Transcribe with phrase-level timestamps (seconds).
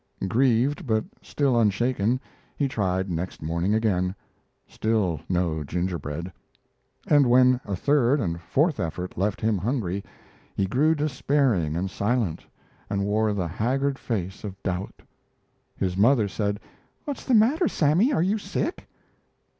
[0.27, 2.19] Grieved, but still unshaken,
[2.57, 4.15] he tried next morning again;
[4.67, 6.33] still no gingerbread;
[7.05, 10.03] and when a third and fourth effort left him hungry
[10.55, 12.43] he grew despairing and silent,
[12.89, 15.03] and wore the haggard face of doubt.
[15.77, 16.59] His mother said:
[17.05, 18.87] "What's the matter, Sammy; are you sick?"